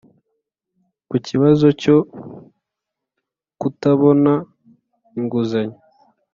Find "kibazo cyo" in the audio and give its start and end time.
1.27-1.97